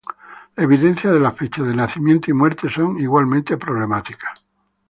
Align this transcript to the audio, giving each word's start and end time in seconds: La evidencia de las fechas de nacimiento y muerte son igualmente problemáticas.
La 0.55 0.63
evidencia 0.63 1.11
de 1.11 1.19
las 1.19 1.37
fechas 1.37 1.67
de 1.67 1.75
nacimiento 1.75 2.31
y 2.31 2.33
muerte 2.33 2.71
son 2.73 2.99
igualmente 2.99 3.55
problemáticas. 3.55 4.43